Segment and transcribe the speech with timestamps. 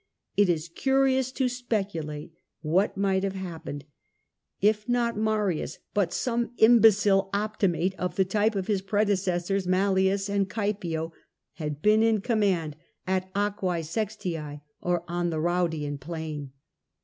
[0.35, 3.85] Tt is curious to speculate what might have happened
[4.59, 10.49] if not Marius, but some imbecile Opfcimato of the typo of his predecessors Mallius and
[10.49, 11.11] Caepio,
[11.53, 12.75] had been in command
[13.05, 16.51] at Aquae Sestiae or on the Raudian Plain.